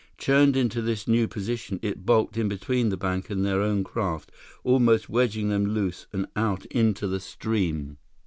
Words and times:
Churned 0.17 0.57
into 0.57 0.81
this 0.81 1.07
new 1.07 1.27
position, 1.27 1.77
it 1.83 2.07
bulked 2.07 2.35
in 2.35 2.47
between 2.47 2.89
the 2.89 2.97
bank 2.97 3.29
and 3.29 3.45
their 3.45 3.61
own 3.61 3.83
craft, 3.83 4.31
almost 4.63 5.09
wedging 5.09 5.49
them 5.49 5.63
loose 5.75 6.07
and 6.11 6.25
out 6.35 6.65
into 6.71 7.07
the 7.07 7.19
stream. 7.19 7.97